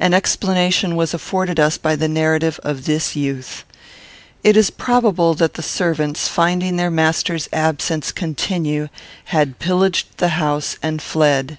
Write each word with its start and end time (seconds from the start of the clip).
An 0.00 0.12
explanation 0.12 0.96
was 0.96 1.14
afforded 1.14 1.60
us 1.60 1.78
by 1.78 1.94
the 1.94 2.08
narrative 2.08 2.58
of 2.64 2.84
this 2.84 3.14
youth. 3.14 3.64
It 4.42 4.56
is 4.56 4.70
probable 4.70 5.34
that 5.36 5.54
the 5.54 5.62
servants, 5.62 6.26
finding 6.26 6.74
their 6.74 6.90
master's 6.90 7.48
absence 7.52 8.10
continue, 8.10 8.88
had 9.26 9.60
pillaged 9.60 10.08
the 10.16 10.30
house 10.30 10.78
and 10.82 11.00
fled. 11.00 11.58